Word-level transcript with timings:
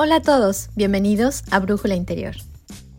a 0.00 0.22
todos, 0.22 0.70
bienvenidos 0.74 1.44
a 1.50 1.60
Brújula 1.60 1.94
Interior. 1.94 2.34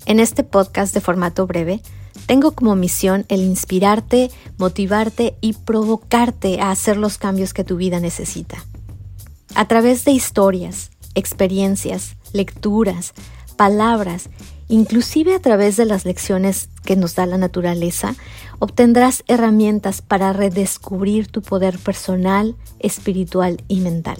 En 0.05 0.19
este 0.19 0.43
podcast 0.43 0.93
de 0.93 1.01
formato 1.01 1.47
breve, 1.47 1.81
tengo 2.27 2.51
como 2.51 2.75
misión 2.75 3.25
el 3.27 3.41
inspirarte, 3.41 4.29
motivarte 4.59 5.35
y 5.41 5.53
provocarte 5.53 6.61
a 6.61 6.69
hacer 6.69 6.97
los 6.97 7.17
cambios 7.17 7.53
que 7.55 7.63
tu 7.63 7.75
vida 7.75 7.99
necesita. 7.99 8.63
A 9.55 9.67
través 9.67 10.05
de 10.05 10.11
historias, 10.11 10.91
experiencias, 11.15 12.15
lecturas, 12.33 13.13
palabras, 13.57 14.29
inclusive 14.69 15.33
a 15.33 15.41
través 15.41 15.77
de 15.77 15.85
las 15.85 16.05
lecciones 16.05 16.69
que 16.85 16.95
nos 16.95 17.15
da 17.15 17.25
la 17.25 17.39
naturaleza, 17.39 18.15
obtendrás 18.59 19.23
herramientas 19.27 20.03
para 20.03 20.33
redescubrir 20.33 21.27
tu 21.27 21.41
poder 21.41 21.79
personal, 21.79 22.55
espiritual 22.79 23.63
y 23.67 23.81
mental. 23.81 24.17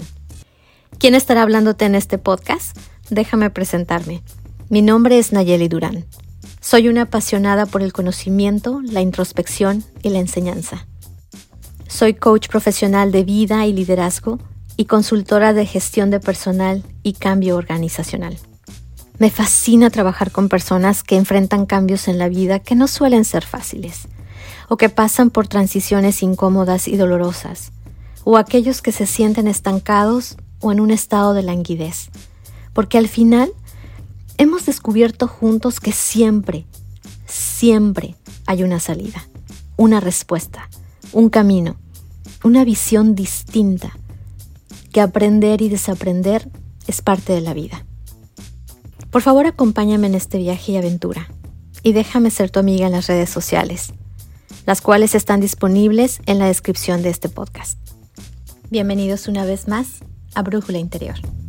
¿Quién 1.02 1.16
estará 1.16 1.42
hablándote 1.42 1.86
en 1.86 1.96
este 1.96 2.20
podcast? 2.20 2.78
Déjame 3.10 3.50
presentarme. 3.50 4.22
Mi 4.70 4.84
nombre 4.84 5.18
es 5.18 5.34
Nayeli 5.34 5.68
Durán. 5.68 6.06
Soy 6.60 6.90
una 6.90 7.02
apasionada 7.02 7.66
por 7.66 7.82
el 7.82 7.92
conocimiento, 7.92 8.82
la 8.84 9.02
introspección 9.02 9.84
y 10.04 10.12
la 10.12 10.20
enseñanza. 10.20 10.86
Soy 11.88 12.14
coach 12.14 12.50
profesional 12.50 13.12
de 13.12 13.24
vida 13.24 13.66
y 13.66 13.74
liderazgo 13.74 14.38
y 14.78 14.86
consultora 14.86 15.54
de 15.54 15.66
gestión 15.66 16.12
de 16.12 16.20
personal 16.20 16.84
y 17.02 17.14
cambio 17.14 17.56
organizacional. 17.56 18.38
Me 19.18 19.32
fascina 19.32 19.90
trabajar 19.90 20.30
con 20.30 20.50
personas 20.50 21.02
que 21.02 21.16
enfrentan 21.16 21.66
cambios 21.66 22.08
en 22.10 22.20
la 22.20 22.30
vida 22.30 22.60
que 22.60 22.76
no 22.76 22.88
suelen 22.88 23.26
ser 23.26 23.44
fáciles, 23.44 24.08
o 24.70 24.78
que 24.78 24.90
pasan 24.90 25.32
por 25.32 25.48
transiciones 25.48 26.22
incómodas 26.22 26.88
y 26.88 26.96
dolorosas, 26.96 27.72
o 28.24 28.38
aquellos 28.38 28.84
que 28.84 28.92
se 28.92 29.08
sienten 29.08 29.48
estancados 29.48 30.38
o 30.62 30.72
en 30.72 30.80
un 30.80 30.92
estado 30.92 31.34
de 31.34 31.44
languidez, 31.44 32.10
porque 32.74 32.98
al 32.98 33.08
final 33.08 33.52
hemos 34.38 34.66
descubierto 34.66 35.28
juntos 35.28 35.80
que 35.80 35.92
siempre, 35.92 36.66
siempre 37.26 38.16
hay 38.46 38.64
una 38.64 38.80
salida, 38.80 39.28
una 39.78 40.00
respuesta, 40.00 40.70
un 41.12 41.30
camino, 41.30 41.78
una 42.44 42.64
visión 42.64 43.16
distinta, 43.16 43.92
que 44.92 45.02
aprender 45.02 45.62
y 45.62 45.70
desaprender 45.70 46.50
es 46.88 47.02
parte 47.02 47.34
de 47.34 47.42
la 47.42 47.54
vida. 47.54 47.86
Por 49.10 49.22
favor, 49.22 49.46
acompáñame 49.46 50.08
en 50.08 50.16
este 50.16 50.38
viaje 50.38 50.74
y 50.74 50.78
aventura 50.78 51.30
y 51.84 51.94
déjame 51.94 52.32
ser 52.32 52.50
tu 52.50 52.60
amiga 52.60 52.86
en 52.86 52.94
las 52.94 53.08
redes 53.08 53.30
sociales, 53.30 53.94
las 54.66 54.82
cuales 54.82 55.16
están 55.16 55.42
disponibles 55.42 56.22
en 56.26 56.40
la 56.40 56.48
descripción 56.48 57.02
de 57.02 57.10
este 57.10 57.30
podcast. 57.30 57.78
Bienvenidos 58.70 59.28
una 59.28 59.44
vez 59.44 59.68
más 59.68 60.00
a 60.36 60.42
Brújula 60.42 60.78
Interior. 60.78 61.41